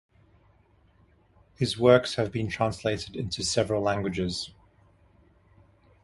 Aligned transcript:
His 1.57 1.77
works 1.77 2.15
have 2.15 2.31
been 2.31 2.47
translated 2.49 3.15
into 3.15 3.43
several 3.43 3.83
languages. 3.83 4.51